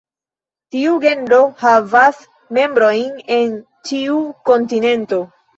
Tiu 0.75 0.93
genro 1.03 1.41
havas 1.59 2.23
membrojn 2.59 3.21
en 3.37 3.55
ĉiu 3.91 4.17
kontinento. 4.53 5.25